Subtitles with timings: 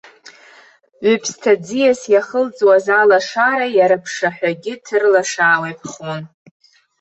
[1.11, 6.23] Ҩԥсҭа аӡиас иахылҵуаз алашара иара аԥшаҳәагьы ҭырлашаауа иԥхон.